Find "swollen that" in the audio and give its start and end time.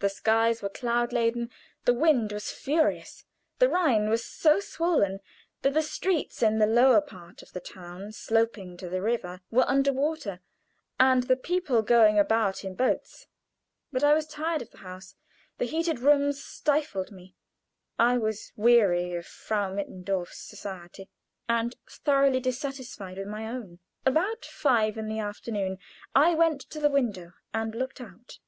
4.58-5.74